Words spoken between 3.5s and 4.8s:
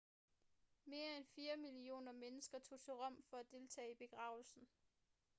deltage i begravelsen